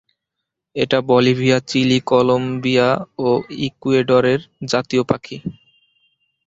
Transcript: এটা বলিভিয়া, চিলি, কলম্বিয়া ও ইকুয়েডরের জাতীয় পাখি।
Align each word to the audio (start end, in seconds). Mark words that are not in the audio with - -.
এটা 0.75 0.97
বলিভিয়া, 1.09 1.57
চিলি, 1.69 1.97
কলম্বিয়া 2.09 2.89
ও 3.19 3.29
ইকুয়েডরের 3.65 4.41
জাতীয় 4.67 5.03
পাখি। 5.03 5.37